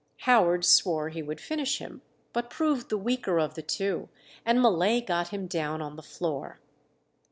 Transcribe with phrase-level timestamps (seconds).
[0.21, 2.01] Howard swore he would finish him,
[2.33, 4.09] but proved the weaker of the two,
[4.43, 6.59] and Mullay got him down on the floor.